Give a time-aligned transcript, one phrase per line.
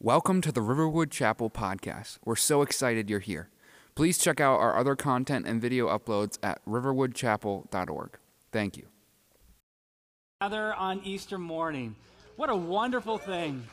[0.00, 2.18] Welcome to the Riverwood Chapel podcast.
[2.24, 3.48] We're so excited you're here.
[3.96, 8.16] Please check out our other content and video uploads at riverwoodchapel.org.
[8.52, 8.86] Thank you.
[10.40, 11.96] Gather on Easter morning.
[12.36, 13.64] What a wonderful thing.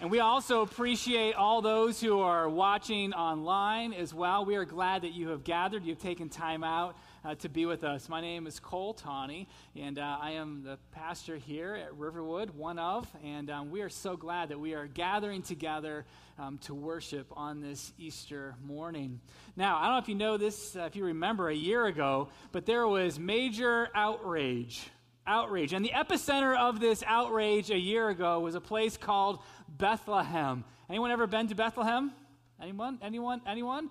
[0.00, 4.44] And we also appreciate all those who are watching online as well.
[4.44, 7.84] We are glad that you have gathered, you've taken time out uh, to be with
[7.84, 8.08] us.
[8.08, 12.78] My name is Cole Tawney, and uh, I am the pastor here at Riverwood, one
[12.78, 16.04] of, and um, we are so glad that we are gathering together
[16.38, 19.20] um, to worship on this Easter morning.
[19.56, 22.28] Now, I don't know if you know this, uh, if you remember a year ago,
[22.52, 24.88] but there was major outrage
[25.26, 25.74] outrage.
[25.74, 30.64] And the epicenter of this outrage a year ago was a place called Bethlehem.
[30.88, 32.12] Anyone ever been to Bethlehem?
[32.60, 32.98] Anyone?
[33.02, 33.42] Anyone?
[33.46, 33.90] Anyone?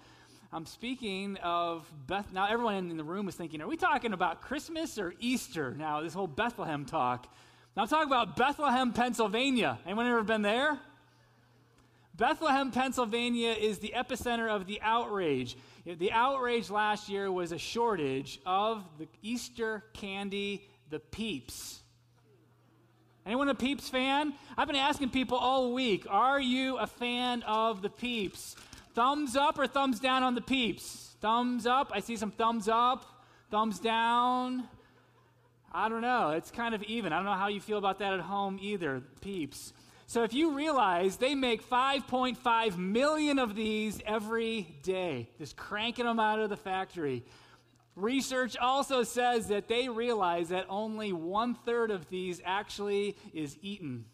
[0.52, 2.32] I'm speaking of Beth.
[2.32, 5.76] Now, everyone in the room is thinking, are we talking about Christmas or Easter?
[5.78, 7.28] Now, this whole Bethlehem talk.
[7.76, 9.78] Now, I'm talking about Bethlehem, Pennsylvania.
[9.86, 10.80] Anyone ever been there?
[12.16, 15.58] Bethlehem, Pennsylvania is the epicenter of the outrage.
[15.86, 21.82] The outrage last year was a shortage of the Easter candy the Peeps.
[23.26, 24.34] Anyone a Peeps fan?
[24.58, 28.56] I've been asking people all week, are you a fan of the Peeps?
[28.98, 31.16] Thumbs up or thumbs down on the Peeps?
[31.22, 31.92] Thumbs up.
[31.94, 33.06] I see some thumbs up.
[33.52, 34.64] Thumbs down.
[35.72, 36.32] I don't know.
[36.32, 37.14] It's kind of even.
[37.14, 39.72] I don't know how you feel about that at home either, Peeps.
[40.08, 46.20] So if you realize they make 5.5 million of these every day, just cranking them
[46.20, 47.24] out of the factory.
[47.96, 54.06] Research also says that they realize that only one third of these actually is eaten.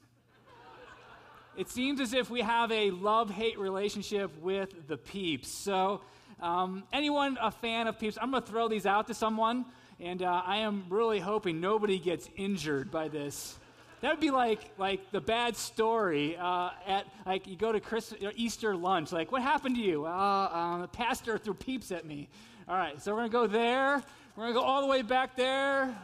[1.55, 5.49] It seems as if we have a love hate relationship with the peeps.
[5.49, 6.01] So,
[6.41, 9.65] um, anyone a fan of peeps, I'm going to throw these out to someone,
[9.99, 13.59] and uh, I am really hoping nobody gets injured by this.
[14.01, 18.19] That would be like like the bad story uh, at like you go to Christmas,
[18.35, 19.11] Easter lunch.
[19.11, 20.05] Like, what happened to you?
[20.05, 22.29] Uh, uh, the pastor threw peeps at me.
[22.67, 24.03] All right, so we're going to go there.
[24.35, 25.95] We're going to go all the way back there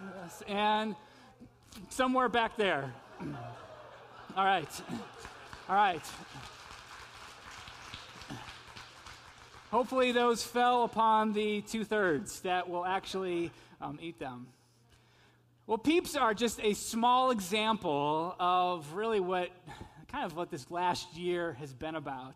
[0.47, 0.95] and
[1.89, 2.93] somewhere back there.
[4.37, 4.69] All right.
[5.69, 6.01] All right.
[9.69, 14.47] Hopefully, those fell upon the two thirds that will actually um, eat them.
[15.67, 19.51] Well, peeps are just a small example of really what
[20.11, 22.33] kind of what this last year has been about.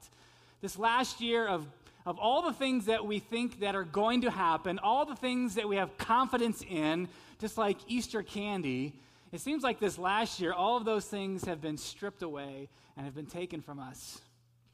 [0.62, 1.66] This last year of
[2.06, 5.56] of all the things that we think that are going to happen, all the things
[5.56, 7.08] that we have confidence in,
[7.40, 8.94] just like Easter candy,
[9.34, 13.06] it seems like this last year, all of those things have been stripped away and
[13.06, 14.22] have been taken from us.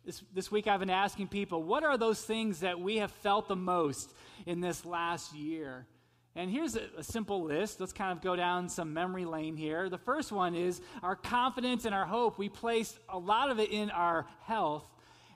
[0.06, 3.48] This, this week, I've been asking people, what are those things that we have felt
[3.48, 4.14] the most
[4.46, 5.88] in this last year?
[6.36, 7.80] And here's a, a, simple list.
[7.80, 9.88] Let's kind of go down some memory lane here.
[9.88, 12.38] The first one is our confidence and our hope.
[12.38, 14.86] We placed a lot of it in our health,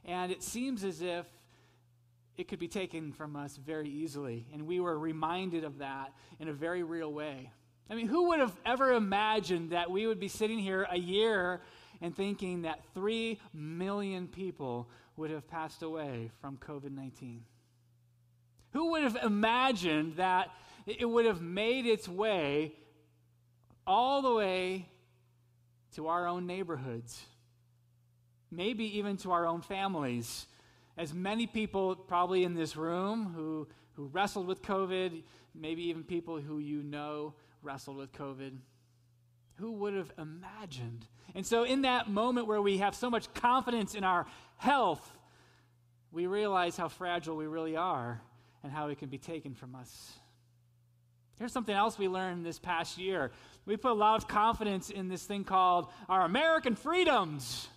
[0.04, 1.26] and it seems as if
[2.36, 4.48] it could be taken from us very easily.
[4.54, 7.50] And we were reminded of that in a very real way.
[7.90, 11.62] I mean, who would have ever imagined that we would be sitting here a year
[12.02, 17.44] and thinking that 3 million people would have passed away from COVID 19?
[18.72, 20.50] Who would have imagined that
[20.88, 22.74] it would have made its way
[23.86, 24.88] all the way
[25.96, 27.24] to our own neighborhoods?
[28.50, 30.48] Maybe even to our own families
[30.98, 35.24] as many people probably in this room who, who wrestled with COVID,
[35.56, 38.58] maybe even people who you know wrestled with COVID.
[39.56, 41.06] Who would have imagined?
[41.36, 44.26] And so, in that moment where we have so much confidence in our
[44.58, 45.16] health,
[46.12, 48.22] we realize how fragile we really are
[48.64, 50.14] and how it can be taken from us.
[51.38, 53.32] Here's something else we learned this past year.
[53.66, 57.68] We put a lot of confidence in this thing called our American freedoms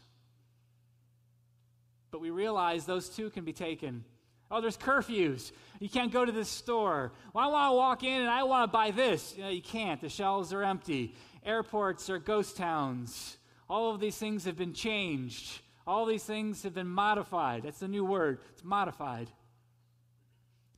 [2.17, 4.03] but we realize those too can be taken.
[4.51, 5.51] Oh, there's curfews.
[5.81, 7.13] You can't go to this store.
[7.33, 9.35] Well, I want to walk in and I want to buy this.
[9.37, 10.01] You, know, you can't.
[10.01, 11.15] The shelves are empty.
[11.45, 13.37] Airports are ghost towns.
[13.69, 15.61] All of these things have been changed.
[15.87, 17.65] All these things have been modified.
[17.65, 18.39] That's the new word.
[18.53, 19.29] It's modified.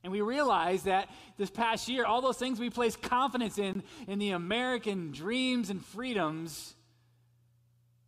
[0.03, 4.17] And we realize that this past year, all those things we place confidence in, in
[4.17, 6.73] the American dreams and freedoms,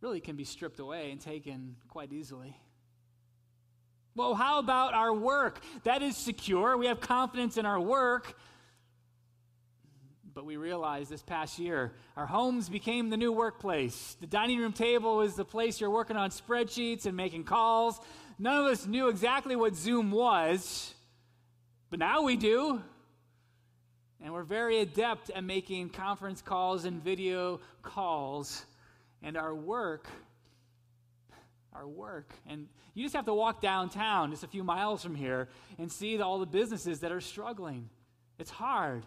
[0.00, 2.56] really can be stripped away and taken quite easily.
[4.14, 5.60] Well, how about our work?
[5.84, 6.76] That is secure.
[6.76, 8.36] We have confidence in our work.
[10.34, 14.16] But we realized this past year, our homes became the new workplace.
[14.20, 18.00] The dining room table is the place you're working on spreadsheets and making calls.
[18.38, 20.94] None of us knew exactly what Zoom was,
[21.90, 22.82] but now we do.
[24.22, 28.64] And we're very adept at making conference calls and video calls.
[29.22, 30.06] And our work
[31.82, 32.32] our work.
[32.46, 35.48] And you just have to walk downtown just a few miles from here
[35.78, 37.88] and see all the businesses that are struggling.
[38.38, 39.04] It's hard.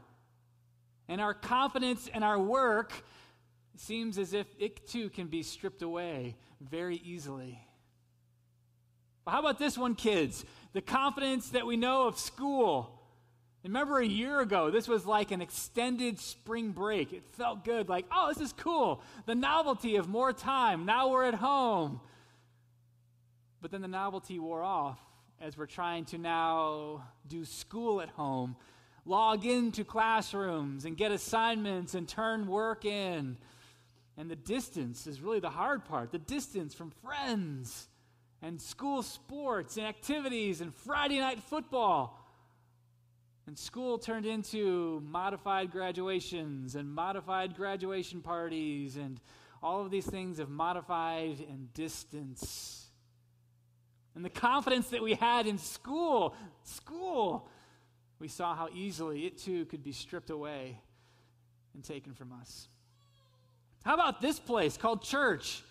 [1.08, 2.92] And our confidence in our work
[3.78, 7.60] seems as if it too can be stripped away very easily.
[9.24, 10.44] But how about this one, kids?
[10.74, 12.92] The confidence that we know of school.
[13.64, 17.14] Remember a year ago, this was like an extended spring break.
[17.14, 19.02] It felt good, like, oh, this is cool.
[19.26, 20.86] The novelty of more time.
[20.86, 22.02] Now we're at home.
[23.66, 25.00] But then the novelty wore off
[25.42, 28.58] as we're trying to now do school at home,
[29.06, 33.38] log into classrooms and get assignments and turn work in.
[34.18, 37.88] And the distance is really the hard part the distance from friends
[38.44, 42.24] and school sports and activities and Friday night football.
[43.48, 49.20] And school turned into modified graduations and modified graduation parties and
[49.64, 52.85] all of these things of modified and distance.
[54.16, 56.34] And the confidence that we had in school,
[56.64, 57.50] school,
[58.20, 60.80] we saw how easily it too could be stripped away
[61.74, 62.70] and taken from us.
[63.84, 65.62] How about this place called church?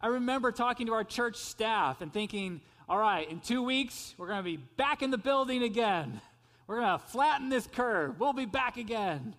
[0.00, 4.26] I remember talking to our church staff and thinking, all right, in two weeks, we're
[4.26, 6.20] going to be back in the building again.
[6.66, 8.18] We're going to flatten this curve.
[8.18, 9.36] We'll be back again.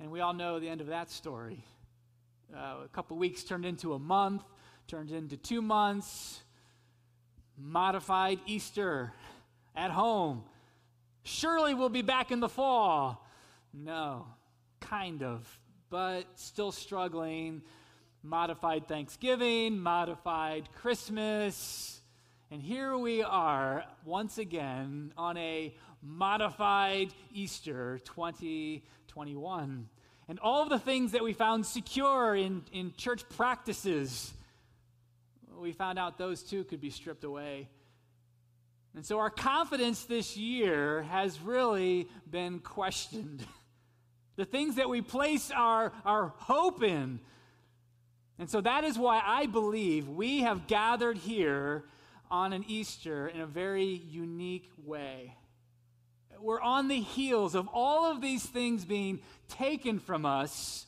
[0.00, 1.64] And we all know the end of that story.
[2.54, 4.42] Uh, a couple weeks turned into a month,
[4.86, 6.40] turned into two months,
[7.58, 9.12] modified Easter
[9.74, 10.44] at home.
[11.24, 13.26] Surely we'll be back in the fall.
[13.74, 14.26] No,
[14.80, 15.46] kind of,
[15.90, 17.62] but still struggling
[18.22, 22.00] modified Thanksgiving, modified Christmas.
[22.50, 29.88] And here we are once again on a modified Easter 2021.
[30.28, 34.32] And all of the things that we found secure in, in church practices,
[35.60, 37.68] we found out those too could be stripped away.
[38.94, 43.44] And so our confidence this year has really been questioned.
[44.36, 47.20] the things that we place our, our hope in,
[48.38, 51.84] and so that is why I believe we have gathered here
[52.30, 55.34] on an Easter in a very unique way.
[56.40, 60.86] We're on the heels of all of these things being taken from us.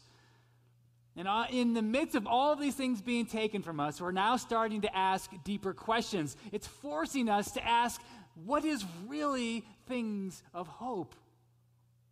[1.16, 4.12] And uh, in the midst of all of these things being taken from us, we're
[4.12, 6.36] now starting to ask deeper questions.
[6.52, 8.00] It's forcing us to ask
[8.44, 11.14] what is really things of hope?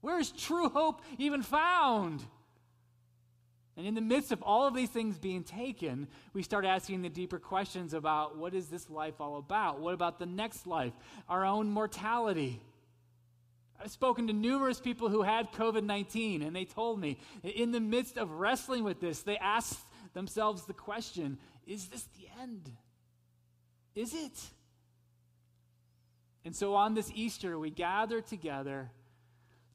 [0.00, 2.24] Where is true hope even found?
[3.76, 7.08] And in the midst of all of these things being taken, we start asking the
[7.08, 9.78] deeper questions about what is this life all about?
[9.78, 10.92] What about the next life?
[11.28, 12.60] Our own mortality.
[13.80, 17.80] I've spoken to numerous people who had COVID 19, and they told me in the
[17.80, 19.78] midst of wrestling with this, they asked
[20.14, 22.70] themselves the question is this the end?
[23.94, 24.40] Is it?
[26.44, 28.90] And so on this Easter, we gather together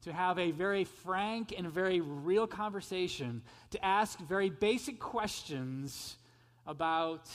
[0.02, 6.16] to have a very frank and very real conversation, to ask very basic questions
[6.66, 7.28] about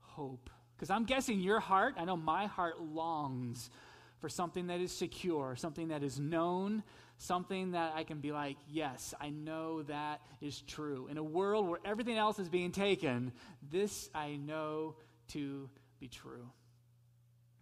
[0.00, 0.50] hope.
[0.74, 3.70] Because I'm guessing your heart, I know my heart longs
[4.20, 6.82] for something that is secure, something that is known,
[7.18, 11.08] something that I can be like, yes, I know that is true.
[11.10, 13.32] In a world where everything else is being taken,
[13.70, 14.96] this I know
[15.28, 15.68] to
[16.00, 16.50] be true.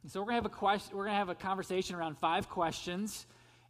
[0.03, 3.27] And so we're gonna have a question, we're gonna have a conversation around five questions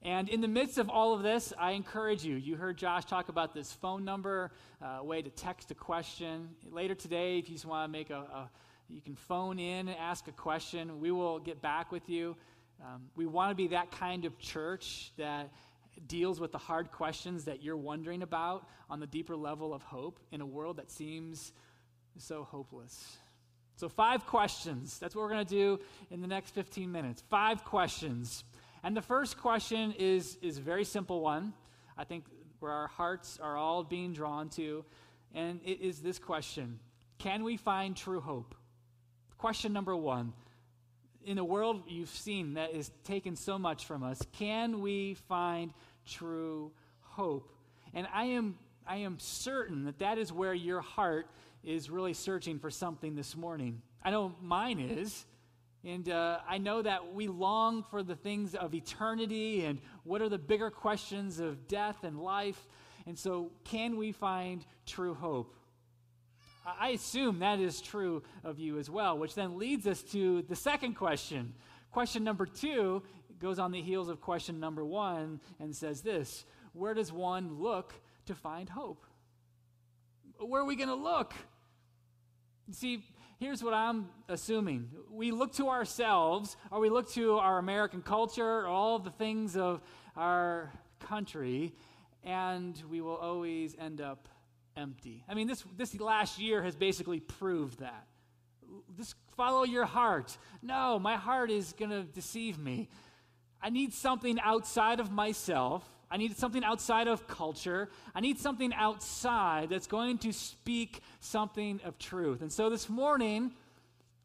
[0.06, 2.36] and in the midst of all of this, I encourage you.
[2.36, 6.50] You heard Josh talk about this phone number, uh, a way to text a question.
[6.70, 8.50] Later today, if you just want to make a, a,
[8.88, 11.00] you can phone in and ask a question.
[11.00, 12.36] We will get back with you.
[12.84, 15.50] Um, we want to be that kind of church that
[16.06, 20.20] deals with the hard questions that you're wondering about on the deeper level of hope
[20.30, 21.52] in a world that seems
[22.18, 23.18] so hopeless.
[23.76, 24.98] So, five questions.
[24.98, 25.80] That's what we're going to do
[26.10, 27.22] in the next 15 minutes.
[27.28, 28.44] Five questions.
[28.82, 31.52] And the first question is, is a very simple one.
[31.98, 32.24] I think
[32.60, 34.84] where our hearts are all being drawn to.
[35.34, 36.78] And it is this question
[37.18, 38.54] Can we find true hope?
[39.38, 40.32] Question number one.
[41.26, 45.72] In a world you've seen that is taken so much from us, can we find
[46.06, 47.50] true hope?
[47.92, 48.56] And I am,
[48.86, 51.26] I am certain that that is where your heart
[51.64, 53.82] is really searching for something this morning.
[54.04, 55.24] I know mine is.
[55.82, 60.28] And uh, I know that we long for the things of eternity and what are
[60.28, 62.68] the bigger questions of death and life.
[63.04, 65.55] And so, can we find true hope?
[66.66, 70.56] I assume that is true of you as well, which then leads us to the
[70.56, 71.54] second question.
[71.92, 73.02] Question number two
[73.38, 77.94] goes on the heels of question number one and says this Where does one look
[78.26, 79.06] to find hope?
[80.38, 81.34] Where are we going to look?
[82.72, 83.04] See,
[83.38, 84.90] here's what I'm assuming.
[85.08, 89.56] We look to ourselves, or we look to our American culture, or all the things
[89.56, 89.80] of
[90.16, 91.74] our country,
[92.24, 94.28] and we will always end up
[94.76, 95.24] empty.
[95.28, 98.06] I mean, this, this last year has basically proved that.
[98.96, 100.36] Just follow your heart.
[100.62, 102.88] No, my heart is going to deceive me.
[103.62, 105.84] I need something outside of myself.
[106.10, 107.88] I need something outside of culture.
[108.14, 112.42] I need something outside that's going to speak something of truth.
[112.42, 113.52] And so this morning,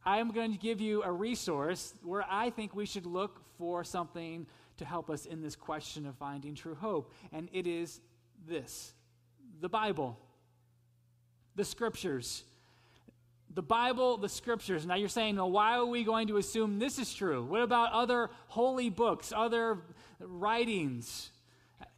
[0.05, 3.83] I am going to give you a resource where I think we should look for
[3.83, 4.45] something
[4.77, 7.11] to help us in this question of finding true hope.
[7.31, 7.99] And it is
[8.47, 8.93] this
[9.59, 10.17] the Bible,
[11.55, 12.43] the scriptures.
[13.53, 14.85] The Bible, the scriptures.
[14.85, 17.43] Now you're saying, well, why are we going to assume this is true?
[17.43, 19.79] What about other holy books, other
[20.19, 21.31] writings?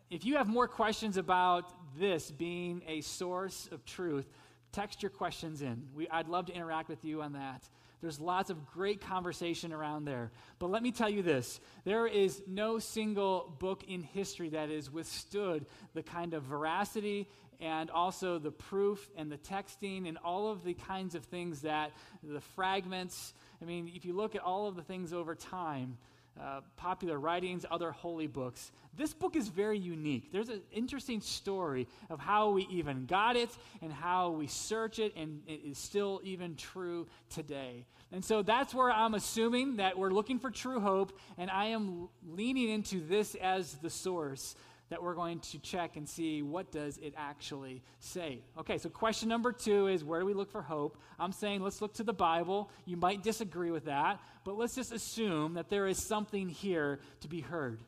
[0.10, 4.27] If you have more questions about this being a source of truth,
[4.72, 5.83] text your questions in.
[5.95, 7.63] We, I'd love to interact with you on that.
[8.03, 10.31] There's lots of great conversation around there.
[10.60, 14.91] But let me tell you this there is no single book in history that has
[14.91, 17.29] withstood the kind of veracity
[17.60, 21.91] and also the proof and the texting and all of the kinds of things that
[22.24, 23.33] the fragments.
[23.62, 25.98] I mean, if you look at all of the things over time,
[26.39, 28.72] uh, popular writings, other holy books.
[28.95, 30.31] This book is very unique.
[30.31, 33.50] There's an interesting story of how we even got it
[33.81, 37.86] and how we search it, and it is still even true today.
[38.12, 42.10] And so that's where I'm assuming that we're looking for true hope, and I am
[42.27, 44.55] leaning into this as the source
[44.90, 48.42] that we're going to check and see what does it actually say.
[48.58, 50.98] Okay, so question number 2 is where do we look for hope?
[51.20, 52.70] I'm saying let's look to the Bible.
[52.86, 57.28] You might disagree with that, but let's just assume that there is something here to
[57.28, 57.80] be heard.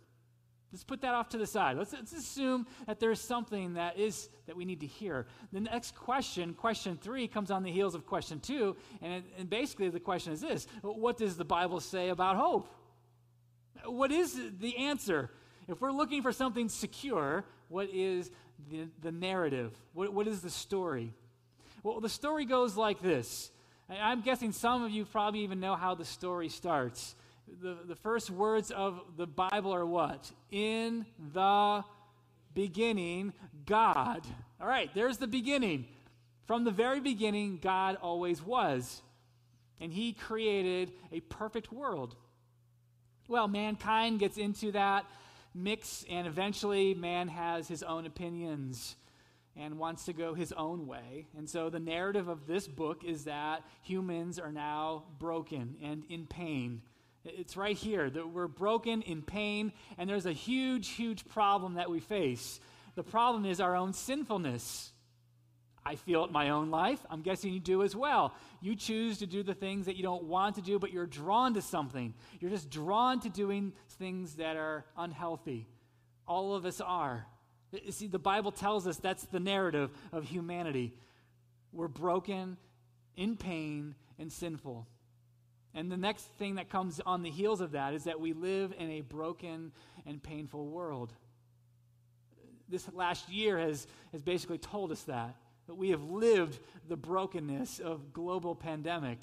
[0.75, 1.77] Let's put that off to the side.
[1.77, 5.25] Let's, let's assume that there's something that is that we need to hear.
[5.53, 9.87] The next question, question three, comes on the heels of question two, and, and basically
[9.87, 12.67] the question is this: What does the Bible say about hope?
[13.85, 15.31] What is the answer?
[15.67, 18.29] If we're looking for something secure, what is
[18.69, 19.71] the, the narrative?
[19.93, 21.13] What, what is the story?
[21.83, 23.51] Well, the story goes like this.
[23.89, 27.15] I'm guessing some of you probably even know how the story starts.
[27.61, 30.31] The, the first words of the Bible are what?
[30.51, 31.83] In the
[32.53, 33.33] beginning,
[33.65, 34.21] God.
[34.59, 35.85] All right, there's the beginning.
[36.45, 39.01] From the very beginning, God always was.
[39.79, 42.15] And He created a perfect world.
[43.27, 45.05] Well, mankind gets into that
[45.55, 48.97] mix, and eventually man has his own opinions
[49.55, 51.27] and wants to go his own way.
[51.37, 56.27] And so the narrative of this book is that humans are now broken and in
[56.27, 56.81] pain.
[57.23, 61.89] It's right here that we're broken in pain, and there's a huge, huge problem that
[61.89, 62.59] we face.
[62.95, 64.91] The problem is our own sinfulness.
[65.85, 66.99] I feel it in my own life.
[67.11, 68.33] I'm guessing you do as well.
[68.59, 71.53] You choose to do the things that you don't want to do, but you're drawn
[71.53, 72.15] to something.
[72.39, 75.67] You're just drawn to doing things that are unhealthy.
[76.27, 77.27] All of us are.
[77.89, 80.95] See, the Bible tells us that's the narrative of humanity.
[81.71, 82.57] We're broken,
[83.15, 84.87] in pain, and sinful.
[85.75, 88.73] And the next thing that comes on the heels of that is that we live
[88.79, 89.71] in a broken
[90.05, 91.13] and painful world.
[92.67, 95.35] This last year has, has basically told us that
[95.67, 99.19] that we have lived the brokenness of global pandemic.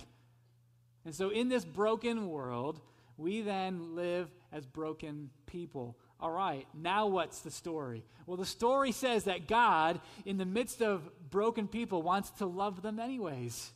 [1.04, 2.80] And so in this broken world,
[3.16, 5.96] we then live as broken people.
[6.20, 8.04] All right, now what's the story?
[8.26, 12.82] Well, the story says that God, in the midst of broken people, wants to love
[12.82, 13.72] them anyways.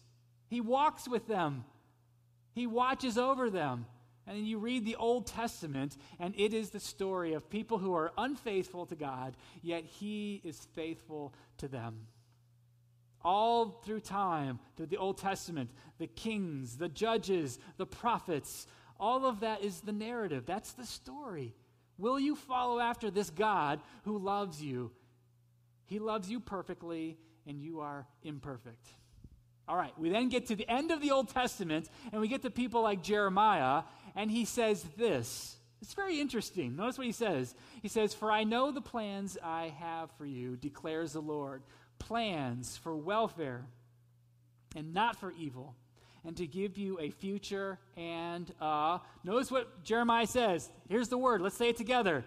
[0.48, 1.64] He walks with them,
[2.52, 3.86] He watches over them.
[4.28, 8.10] And you read the Old Testament, and it is the story of people who are
[8.18, 12.08] unfaithful to God, yet He is faithful to them
[13.26, 15.68] all through time, through the Old Testament,
[15.98, 18.68] the kings, the judges, the prophets,
[19.00, 20.46] all of that is the narrative.
[20.46, 21.52] That's the story.
[21.98, 24.92] Will you follow after this God who loves you?
[25.86, 27.18] He loves you perfectly,
[27.48, 28.86] and you are imperfect.
[29.66, 32.42] All right, we then get to the end of the Old Testament, and we get
[32.42, 33.82] to people like Jeremiah,
[34.14, 35.56] and he says this.
[35.82, 36.76] It's very interesting.
[36.76, 37.54] Notice what he says.
[37.82, 41.62] He says, For I know the plans I have for you, declares the Lord
[41.98, 43.66] plans for welfare
[44.74, 45.74] and not for evil,
[46.24, 50.70] and to give you a future and uh, notice what Jeremiah says.
[50.88, 51.40] Here's the word.
[51.40, 52.24] Let's say it together.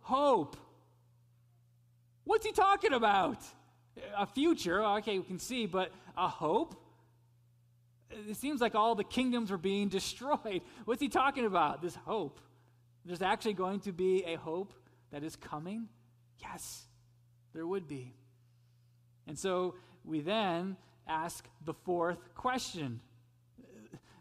[0.00, 0.56] Hope.
[2.24, 3.38] What's he talking about?
[4.16, 6.76] A future, okay, we can see, but a hope?
[8.10, 10.62] It seems like all the kingdoms were being destroyed.
[10.84, 11.82] What's he talking about?
[11.82, 12.40] This hope.
[13.04, 14.72] There's actually going to be a hope
[15.12, 15.88] that is coming?
[16.38, 16.84] Yes,
[17.54, 18.14] there would be.
[19.26, 23.00] And so we then ask the fourth question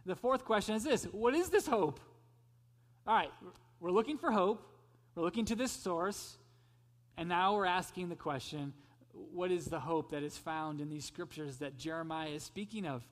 [0.05, 1.99] The fourth question is this What is this hope?
[3.07, 3.31] All right,
[3.79, 4.65] we're looking for hope,
[5.13, 6.37] we're looking to this source,
[7.17, 8.73] and now we're asking the question
[9.31, 13.03] what is the hope that is found in these scriptures that Jeremiah is speaking of?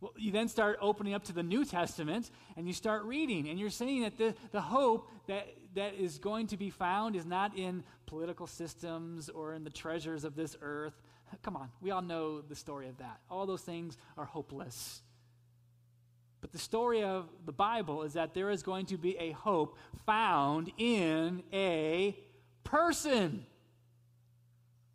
[0.00, 3.58] Well, you then start opening up to the New Testament and you start reading, and
[3.58, 7.56] you're saying that the, the hope that, that is going to be found is not
[7.56, 10.94] in political systems or in the treasures of this earth.
[11.42, 13.20] Come on, we all know the story of that.
[13.30, 15.02] All those things are hopeless.
[16.40, 19.76] But the story of the Bible is that there is going to be a hope
[20.06, 22.16] found in a
[22.64, 23.46] person.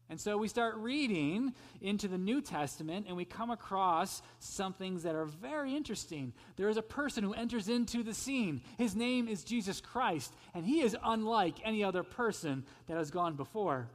[0.07, 5.03] And so we start reading into the New Testament and we come across some things
[5.03, 6.33] that are very interesting.
[6.57, 8.61] There is a person who enters into the scene.
[8.77, 13.35] His name is Jesus Christ, and he is unlike any other person that has gone
[13.35, 13.87] before.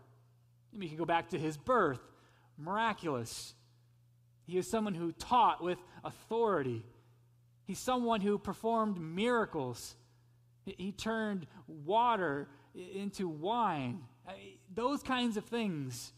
[0.72, 2.00] And we can go back to his birth,
[2.60, 3.54] miraculous.
[4.46, 6.84] He is someone who taught with authority.
[7.64, 9.94] He's someone who performed miracles.
[10.64, 14.02] He turned water into wine
[14.74, 16.12] those kinds of things.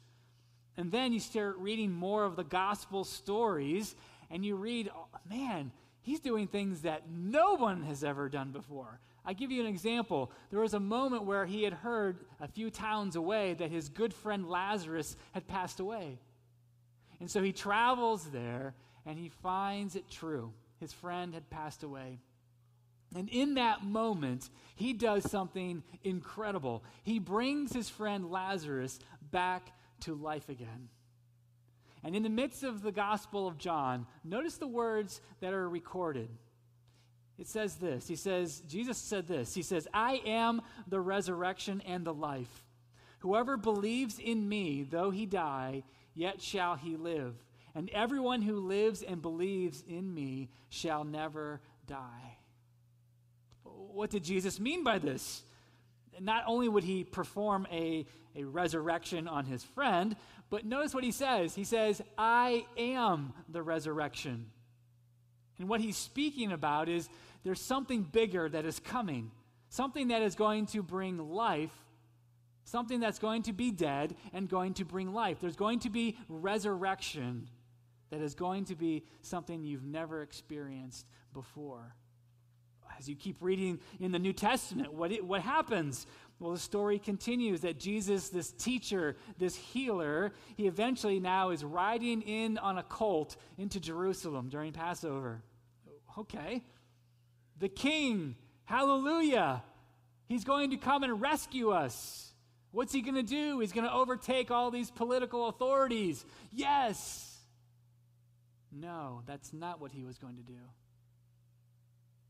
[0.77, 3.95] And then you start reading more of the gospel stories,
[4.31, 5.71] and you read, oh, man,
[6.01, 8.99] he's doing things that no one has ever done before.
[9.25, 10.33] I give you an example.
[10.51, 14.13] There was a moment where he had heard a few towns away that his good
[14.13, 16.19] friend Lazarus had passed away.
[17.23, 18.75] And so he travels there
[19.07, 20.53] and he finds it true.
[20.81, 22.19] His friend had passed away.
[23.15, 26.83] And in that moment, he does something incredible.
[27.05, 28.99] He brings his friend Lazarus
[29.31, 30.89] back to life again.
[32.03, 36.29] And in the midst of the Gospel of John, notice the words that are recorded.
[37.39, 42.05] It says this He says, Jesus said this He says, I am the resurrection and
[42.05, 42.65] the life.
[43.23, 45.83] Whoever believes in me, though he die,
[46.15, 47.35] yet shall he live.
[47.75, 52.37] And everyone who lives and believes in me shall never die
[53.93, 55.43] what did Jesus mean by this?
[56.21, 60.17] Not only would he perform a, a resurrection on his friend,
[60.51, 61.55] but notice what he says.
[61.55, 64.47] He says, I am the resurrection.
[65.59, 67.09] And what he's speaking about is
[67.45, 69.31] there's something bigger that is coming,
[69.69, 71.73] something that is going to bring life,
[72.65, 75.39] something that's going to be dead and going to bring life.
[75.41, 77.49] There's going to be resurrection
[78.11, 81.95] that is going to be something you've never experienced before
[82.99, 86.07] as you keep reading in the New Testament, what, it, what happens?
[86.39, 92.23] Well, the story continues that Jesus, this teacher, this healer, he eventually now is riding
[92.23, 95.43] in on a colt into Jerusalem during Passover.
[96.19, 96.63] Okay.
[97.59, 99.63] The king, hallelujah,
[100.27, 102.32] he's going to come and rescue us.
[102.73, 103.61] What's he going to do?
[103.61, 106.25] He's going to overtake all these political authorities.
[106.51, 107.39] Yes.
[108.73, 110.59] No, that's not what he was going to do.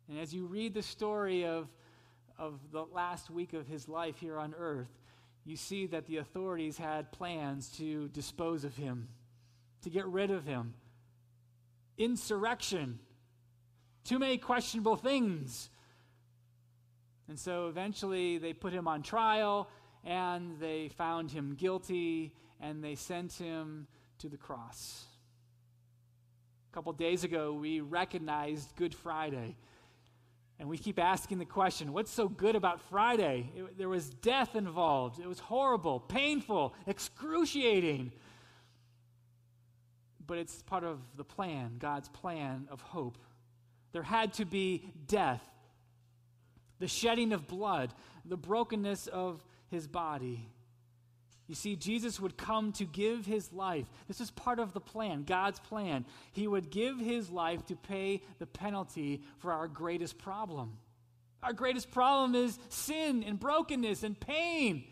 [0.09, 1.69] And as you read the story of,
[2.37, 4.91] of the last week of his life here on earth,
[5.45, 9.09] you see that the authorities had plans to dispose of him,
[9.83, 10.75] to get rid of him.
[11.99, 12.99] Insurrection,
[14.05, 15.71] too many questionable things.
[17.29, 19.69] And so eventually they put him on trial
[20.05, 23.87] and they found him guilty and they sent him
[24.19, 25.05] to the cross.
[26.71, 29.57] A couple days ago, we recognized Good Friday.
[30.59, 33.51] And we keep asking the question what's so good about Friday?
[33.57, 35.19] It, there was death involved.
[35.19, 38.13] It was horrible, painful, excruciating.
[40.25, 43.19] But it's part of the plan, God's plan of hope.
[43.93, 45.43] There had to be death,
[46.79, 47.93] the shedding of blood,
[48.25, 50.47] the brokenness of his body.
[51.49, 53.87] You see, Jesus would come to give his life.
[54.07, 56.05] This is part of the plan, God's plan.
[56.33, 60.79] He would give his life to pay the penalty for our greatest problem.
[61.43, 64.85] Our greatest problem is sin and brokenness and pain.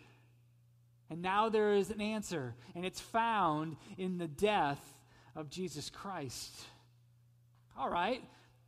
[1.08, 4.80] And now there is an answer, and it's found in the death
[5.36, 6.52] of Jesus Christ.
[7.78, 8.22] All right,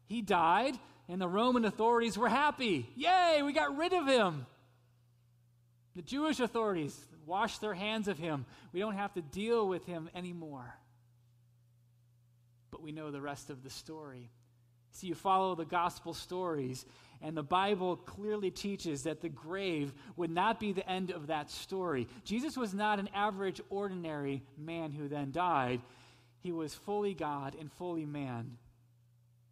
[0.06, 2.88] he died, and the Roman authorities were happy.
[2.96, 4.46] Yay, we got rid of him.
[5.94, 8.46] The Jewish authorities, wash their hands of him.
[8.72, 10.74] We don't have to deal with him anymore.
[12.70, 14.30] But we know the rest of the story.
[14.92, 16.84] See, you follow the gospel stories,
[17.20, 21.50] and the Bible clearly teaches that the grave would not be the end of that
[21.50, 22.08] story.
[22.24, 25.80] Jesus was not an average, ordinary man who then died,
[26.40, 28.58] he was fully God and fully man,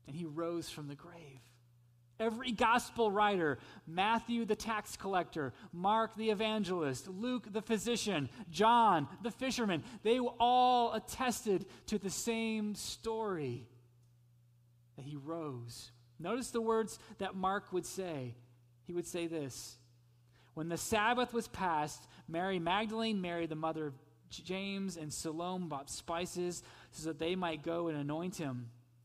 [0.06, 1.40] and he rose from the grave.
[2.20, 9.30] Every gospel writer, Matthew the tax collector, Mark the evangelist, Luke the physician, John the
[9.30, 13.66] fisherman, they all attested to the same story
[14.96, 15.92] that he rose.
[16.18, 18.34] Notice the words that Mark would say.
[18.84, 19.78] He would say this
[20.52, 23.94] When the Sabbath was past, Mary Magdalene, Mary the mother of
[24.28, 28.68] James, and Salome bought spices so that they might go and anoint him.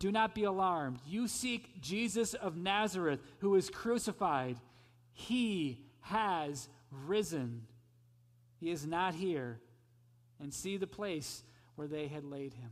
[0.00, 0.98] do not be alarmed.
[1.06, 4.56] You seek Jesus of Nazareth, who was crucified.
[5.12, 6.68] He has
[7.06, 7.66] risen.
[8.58, 9.60] He is not here.
[10.40, 11.44] And see the place
[11.76, 12.70] where they had laid him.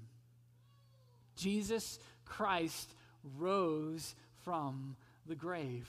[1.37, 2.95] Jesus Christ
[3.37, 5.87] rose from the grave.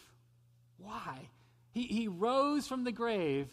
[0.78, 1.30] Why?
[1.72, 3.48] He, he rose from the grave,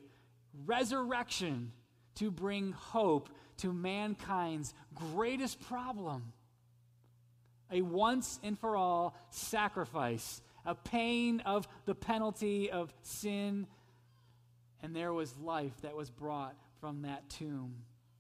[0.67, 1.71] resurrection,
[2.17, 6.33] to bring hope to mankind's greatest problem
[7.71, 13.67] a once and for all sacrifice, a paying of the penalty of sin,
[14.83, 17.75] and there was life that was brought from that tomb.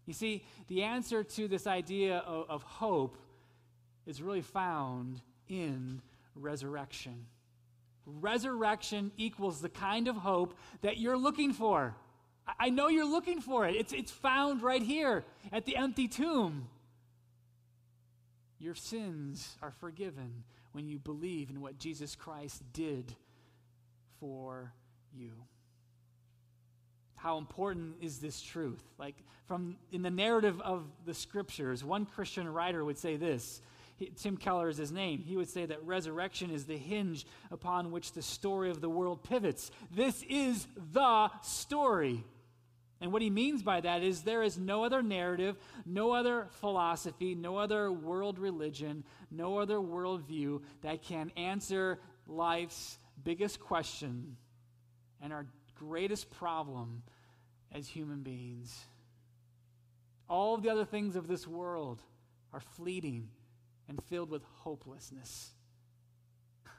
[0.07, 3.19] You see, the answer to this idea of, of hope
[4.07, 6.01] is really found in
[6.35, 7.27] resurrection.
[8.07, 11.95] Resurrection equals the kind of hope that you're looking for.
[12.61, 13.75] I know you're looking for it.
[13.75, 16.69] It's, it's found right here at the empty tomb.
[18.59, 23.15] Your sins are forgiven when you believe in what Jesus Christ did
[24.21, 24.73] for
[25.15, 25.33] you.
[27.17, 28.83] How important is this truth?
[28.99, 29.17] Like
[29.47, 33.61] from in the narrative of the scriptures, one Christian writer would say this.
[33.97, 35.23] He, Tim Keller is his name.
[35.23, 39.25] He would say that resurrection is the hinge upon which the story of the world
[39.25, 39.71] pivots.
[39.91, 42.25] This is the story.
[43.01, 47.35] And what he means by that is there is no other narrative, no other philosophy,
[47.35, 54.37] no other world religion, no other worldview that can answer life's biggest question
[55.21, 57.03] and our greatest problem
[57.73, 58.87] as human beings.
[60.29, 62.03] All of the other things of this world
[62.53, 63.29] are fleeting
[63.89, 65.53] and filled with hopelessness.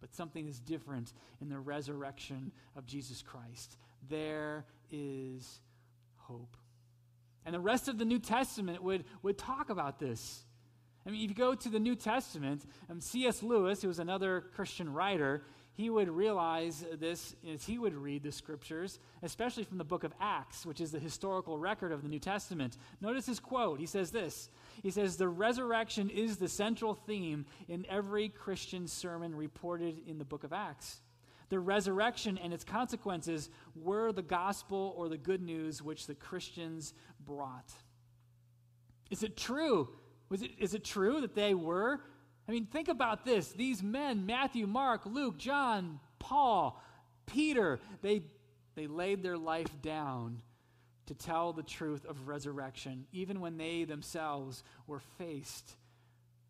[0.00, 3.76] But something is different in the resurrection of Jesus Christ.
[4.08, 5.60] There is
[6.16, 6.56] hope.
[7.44, 10.44] And the rest of the New Testament would, would talk about this.
[11.06, 13.42] I mean, if you go to the New Testament, um, C.S.
[13.42, 18.32] Lewis, who was another Christian writer, he would realize this as he would read the
[18.32, 22.18] scriptures, especially from the book of Acts, which is the historical record of the New
[22.18, 22.76] Testament.
[23.00, 23.80] Notice his quote.
[23.80, 24.50] He says this
[24.82, 30.24] He says, The resurrection is the central theme in every Christian sermon reported in the
[30.24, 31.00] book of Acts.
[31.50, 36.94] The resurrection and its consequences were the gospel or the good news which the Christians
[37.24, 37.72] brought.
[39.10, 39.88] Is it true?
[40.28, 42.00] Was it, is it true that they were?
[42.48, 43.48] I mean, think about this.
[43.52, 46.80] These men, Matthew, Mark, Luke, John, Paul,
[47.26, 48.22] Peter, they,
[48.76, 50.42] they laid their life down
[51.06, 55.74] to tell the truth of resurrection, even when they themselves were faced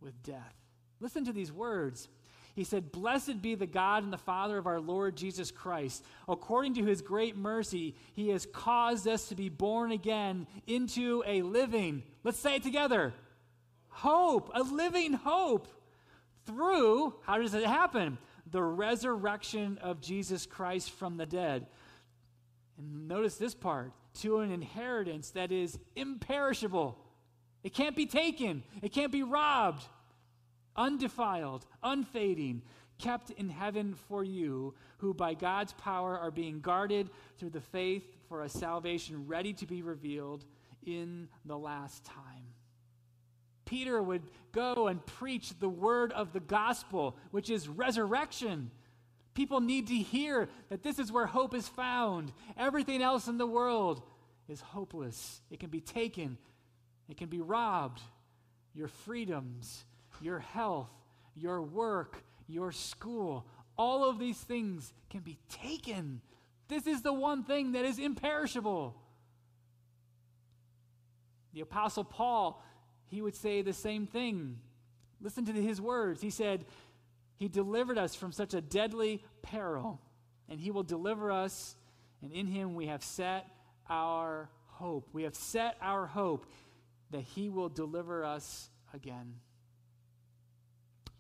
[0.01, 0.55] with death.
[1.01, 2.09] Listen to these words.
[2.55, 6.05] He said, Blessed be the God and the Father of our Lord Jesus Christ.
[6.29, 11.43] According to his great mercy, he has caused us to be born again into a
[11.43, 13.15] living, let's say it together,
[13.89, 15.69] hope, a living hope.
[16.47, 18.19] Through, how does it happen?
[18.51, 21.67] The resurrection of Jesus Christ from the dead.
[22.79, 26.99] And notice this part to an inheritance that is imperishable.
[27.63, 29.85] It can't be taken, it can't be robbed
[30.77, 32.63] undefiled, unfading,
[32.99, 38.05] kept in heaven for you, who by God's power are being guarded through the faith
[38.29, 40.45] for a salvation ready to be revealed
[40.85, 42.55] in the last time.
[43.65, 48.71] Peter would go and preach the word of the gospel, which is resurrection.
[49.35, 52.33] People need to hear that this is where hope is found.
[52.59, 54.03] Everything else in the world
[54.49, 55.41] is hopeless.
[55.51, 56.37] It can be taken,
[57.09, 58.01] it can be robbed.
[58.73, 59.85] Your freedoms,
[60.21, 60.91] your health,
[61.35, 63.47] your work, your school.
[63.77, 66.21] All of these things can be taken.
[66.69, 68.95] This is the one thing that is imperishable.
[71.53, 72.63] The Apostle Paul,
[73.09, 74.59] he would say the same thing.
[75.21, 76.21] Listen to his words.
[76.21, 76.65] He said,
[77.37, 80.01] He delivered us from such a deadly peril,
[80.49, 81.77] and He will deliver us,
[82.23, 83.47] and in Him we have set
[83.89, 85.09] our hope.
[85.13, 86.47] We have set our hope
[87.11, 89.35] that He will deliver us again.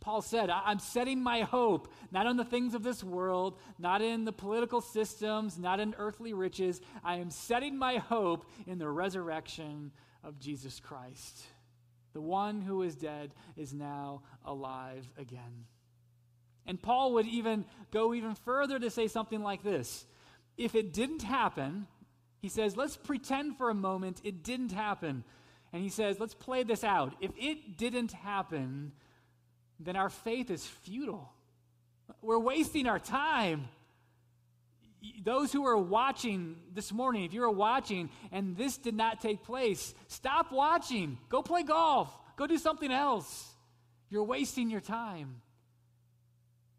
[0.00, 4.24] Paul said, I'm setting my hope not on the things of this world, not in
[4.24, 6.80] the political systems, not in earthly riches.
[7.04, 9.92] I am setting my hope in the resurrection
[10.24, 11.44] of Jesus Christ.
[12.14, 15.66] The one who is dead is now alive again.
[16.66, 20.06] And Paul would even go even further to say something like this
[20.56, 21.86] If it didn't happen,
[22.40, 25.24] he says, let's pretend for a moment it didn't happen.
[25.72, 27.14] And he says, let's play this out.
[27.20, 28.92] If it didn't happen,
[29.80, 31.32] then our faith is futile.
[32.22, 33.68] We're wasting our time.
[35.22, 39.42] Those who are watching this morning, if you are watching and this did not take
[39.42, 41.18] place, stop watching.
[41.28, 42.14] Go play golf.
[42.36, 43.48] Go do something else.
[44.10, 45.40] You're wasting your time.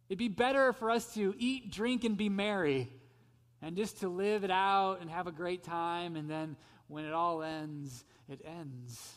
[0.09, 2.89] It'd be better for us to eat, drink, and be merry
[3.61, 7.13] and just to live it out and have a great time, and then when it
[7.13, 9.13] all ends, it ends.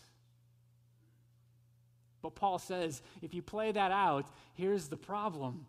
[2.24, 5.66] But Paul says if you play that out, here's the problem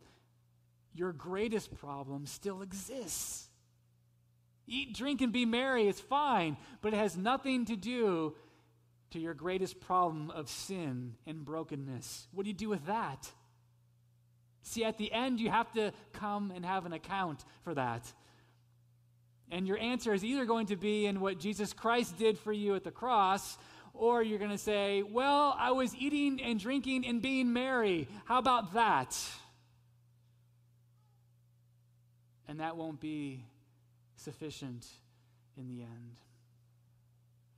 [0.93, 3.49] your greatest problem still exists.
[4.65, 8.33] Eat, drink, and be merry is fine, but it has nothing to do
[9.11, 12.29] to your greatest problem of sin and brokenness.
[12.31, 13.29] What do you do with that?
[14.63, 18.09] See, at the end, you have to come and have an account for that.
[19.51, 22.75] And your answer is either going to be in what Jesus Christ did for you
[22.75, 23.57] at the cross,
[23.97, 28.07] or you're going to say, Well, I was eating and drinking and being merry.
[28.25, 29.17] How about that?
[32.47, 33.43] And that won't be
[34.15, 34.87] sufficient
[35.57, 36.19] in the end.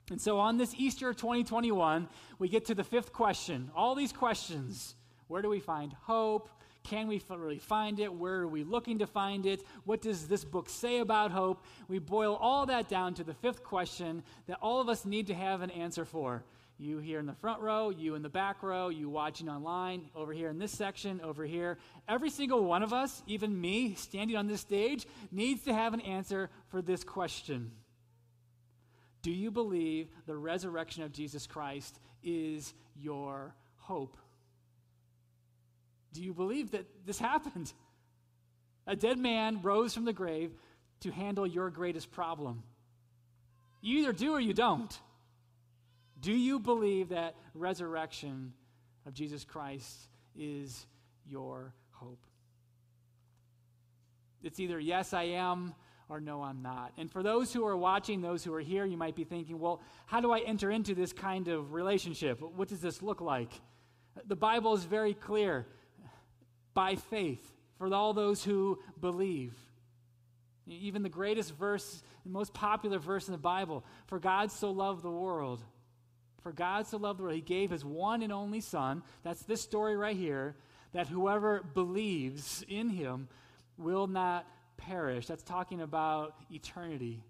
[0.10, 2.08] And so on this Easter 2021,
[2.39, 3.69] we get to the fifth question.
[3.76, 4.95] All these questions
[5.28, 6.50] where do we find hope?
[6.89, 8.13] Can we really find it?
[8.13, 9.62] Where are we looking to find it?
[9.84, 11.65] What does this book say about hope?
[11.89, 15.34] We boil all that down to the fifth question that all of us need to
[15.34, 16.45] have an answer for.
[16.80, 20.32] You here in the front row, you in the back row, you watching online, over
[20.32, 21.78] here in this section, over here.
[22.08, 26.02] Every single one of us, even me standing on this stage, needs to have an
[26.02, 27.71] answer for this question
[29.23, 34.15] Do you believe the resurrection of Jesus Christ is your hope?
[36.13, 37.72] Do you believe that this happened?
[38.86, 40.52] A dead man rose from the grave
[41.02, 42.63] to handle your greatest problem.
[43.82, 44.98] You either do or you don't.
[46.20, 48.54] Do you believe that resurrection
[49.06, 50.86] of Jesus Christ is
[51.26, 52.26] your hope?
[54.41, 55.76] It's either yes, I am,
[56.10, 56.93] or no, I'm not.
[56.98, 59.82] And for those who are watching, those who are here, you might be thinking, well,
[60.06, 62.41] how do I enter into this kind of relationship?
[62.41, 63.52] What does this look like?
[64.26, 65.67] The Bible is very clear
[66.78, 67.42] by faith
[67.80, 69.56] for all those who believe.
[70.68, 75.02] Even the greatest verse, the most popular verse in the Bible, for God so loved
[75.02, 75.63] the world.
[76.44, 79.02] For God so loved the world, he gave his one and only Son.
[79.24, 80.56] That's this story right here,
[80.94, 83.28] that whoever believes in him
[83.80, 84.46] will not
[84.78, 85.26] perish.
[85.26, 87.24] That's talking about eternity,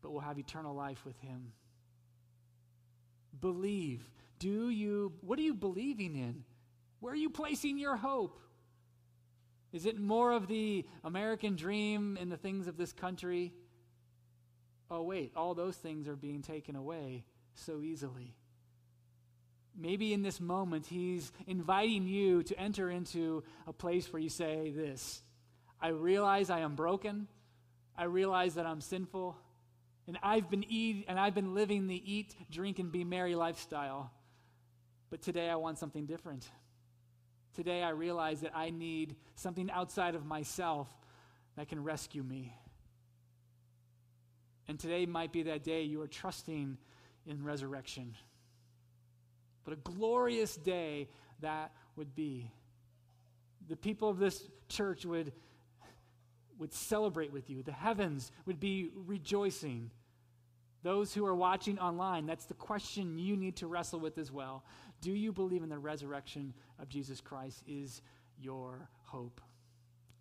[0.00, 1.50] but will have eternal life with him.
[3.40, 4.08] Believe.
[4.38, 6.44] Do you, what are you believing in?
[7.00, 8.38] Where are you placing your hope?
[9.72, 13.52] Is it more of the American dream in the things of this country?
[14.90, 17.24] Oh, wait, all those things are being taken away
[17.54, 18.36] so easily.
[19.78, 24.70] Maybe in this moment, he's inviting you to enter into a place where you say
[24.70, 25.22] this
[25.80, 27.28] I realize I am broken.
[27.98, 29.36] I realize that I'm sinful.
[30.06, 34.12] And I've been eat, and I've been living the eat, drink, and be merry lifestyle.
[35.10, 36.48] But today I want something different.
[37.56, 40.88] Today I realize that I need something outside of myself
[41.56, 42.54] that can rescue me.
[44.68, 46.76] And today might be that day you are trusting
[47.26, 48.14] in resurrection.
[49.64, 51.08] But a glorious day
[51.40, 52.50] that would be.
[53.68, 55.32] The people of this church would,
[56.58, 59.90] would celebrate with you, the heavens would be rejoicing.
[60.86, 64.62] Those who are watching online, that's the question you need to wrestle with as well.
[65.00, 68.02] Do you believe in the resurrection of Jesus Christ is
[68.38, 69.40] your hope?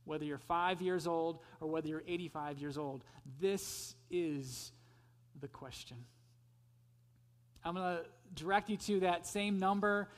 [0.06, 3.04] Whether you're five years old or whether you're 85 years old,
[3.40, 4.72] this is
[5.40, 5.98] the question.
[7.64, 10.10] I'm going to direct you to that same number,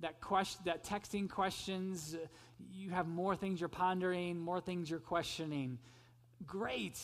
[0.00, 2.16] that question, that texting questions.
[2.72, 5.78] You have more things you're pondering, more things you're questioning.
[6.44, 7.00] Great.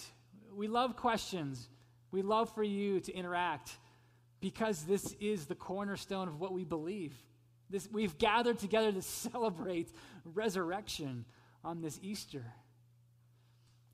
[0.57, 1.68] We love questions.
[2.11, 3.70] We love for you to interact
[4.40, 7.14] because this is the cornerstone of what we believe.
[7.68, 9.90] This, we've gathered together to celebrate
[10.25, 11.25] resurrection
[11.64, 12.44] on this Easter.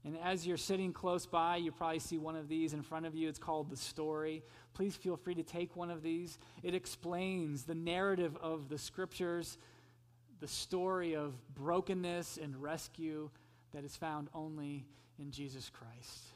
[0.04, 3.16] And as you're sitting close by, you probably see one of these in front of
[3.16, 3.28] you.
[3.28, 4.44] It's called The Story.
[4.72, 6.38] Please feel free to take one of these.
[6.62, 9.58] It explains the narrative of the scriptures,
[10.38, 13.30] the story of brokenness and rescue
[13.74, 14.86] that is found only
[15.18, 16.35] in Jesus Christ.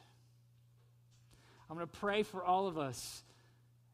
[1.70, 3.22] I'm going to pray for all of us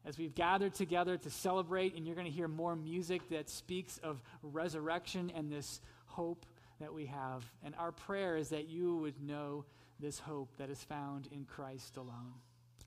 [0.03, 3.99] as we've gathered together to celebrate, and you're going to hear more music that speaks
[3.99, 6.45] of resurrection and this hope
[6.79, 7.45] that we have.
[7.63, 9.65] And our prayer is that you would know
[9.99, 12.33] this hope that is found in Christ alone.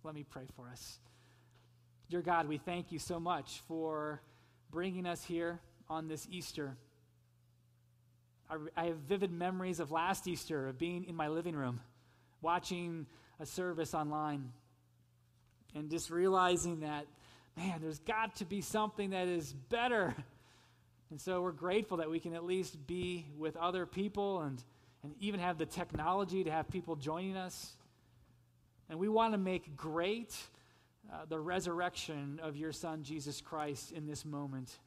[0.03, 0.99] Let me pray for us.
[2.09, 4.21] Dear God, we thank you so much for
[4.73, 6.77] bringing us here on this Easter.
[8.77, 11.81] I, have vivid memories of last Easter, of being in my living room,
[12.43, 13.07] watching
[13.39, 14.51] a service online,
[15.75, 17.07] and just realizing that,
[17.57, 20.15] man, there's got to be something that is better.
[21.11, 24.63] And so we're grateful that we can at least be with other people and,
[25.03, 27.77] and even have the technology to have people joining us.
[28.89, 30.37] And we want to make great
[31.13, 34.79] uh, the resurrection of your Son, Jesus Christ, in this moment.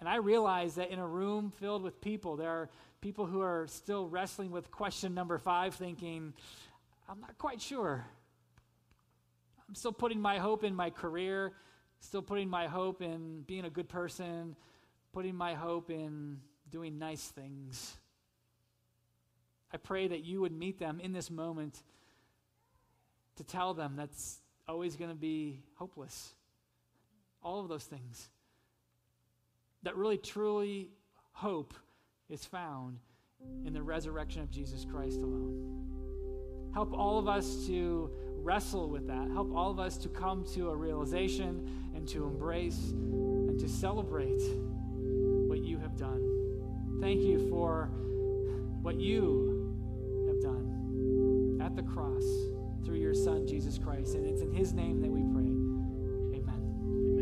[0.00, 2.68] And I realize that in a room filled with people, there are
[3.00, 6.32] people who are still wrestling with question number five, thinking,
[7.08, 8.04] I'm not quite sure.
[9.74, 11.52] I'm still putting my hope in my career,
[11.98, 14.54] still putting my hope in being a good person,
[15.12, 16.38] putting my hope in
[16.70, 17.96] doing nice things.
[19.72, 21.82] I pray that you would meet them in this moment
[23.34, 26.34] to tell them that's always going to be hopeless.
[27.42, 28.28] All of those things.
[29.82, 30.90] That really, truly,
[31.32, 31.74] hope
[32.28, 33.00] is found
[33.66, 36.70] in the resurrection of Jesus Christ alone.
[36.72, 38.08] Help all of us to
[38.44, 39.30] wrestle with that.
[39.32, 44.42] Help all of us to come to a realization and to embrace and to celebrate
[45.48, 47.00] what you have done.
[47.00, 47.90] Thank you for
[48.82, 49.74] what you
[50.28, 52.24] have done at the cross
[52.84, 54.14] through your Son, Jesus Christ.
[54.14, 55.43] And it's in His name that we pray.